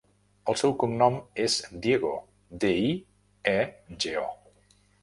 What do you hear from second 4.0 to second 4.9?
ge, o.